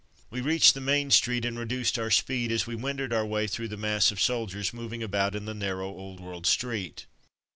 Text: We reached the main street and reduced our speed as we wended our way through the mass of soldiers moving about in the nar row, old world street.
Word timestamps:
We 0.31 0.41
reached 0.41 0.73
the 0.73 0.81
main 0.81 1.11
street 1.11 1.45
and 1.45 1.59
reduced 1.59 1.99
our 1.99 2.09
speed 2.09 2.51
as 2.51 2.65
we 2.65 2.73
wended 2.73 3.13
our 3.13 3.23
way 3.23 3.45
through 3.45 3.67
the 3.67 3.77
mass 3.77 4.09
of 4.09 4.19
soldiers 4.19 4.73
moving 4.73 5.03
about 5.03 5.35
in 5.35 5.45
the 5.45 5.53
nar 5.53 5.75
row, 5.75 5.89
old 5.95 6.19
world 6.19 6.47
street. 6.47 7.05